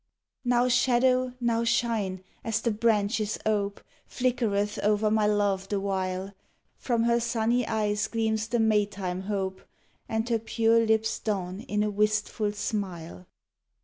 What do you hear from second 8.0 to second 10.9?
gleams the May time hope, And her pure